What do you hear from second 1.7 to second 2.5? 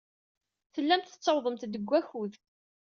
deg wakud.